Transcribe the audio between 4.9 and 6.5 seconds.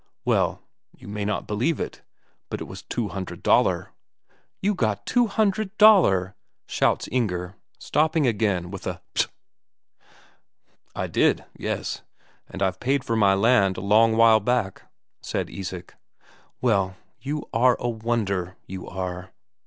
two hundred Daler!"